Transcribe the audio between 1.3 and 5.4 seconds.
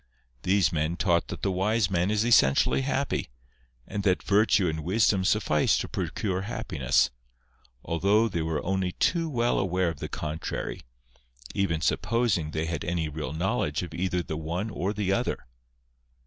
the wise man is essentially happy, and that virtue and wisdom